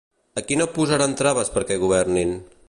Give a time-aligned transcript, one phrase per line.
[0.39, 2.35] A qui no posaran traves perquè governin?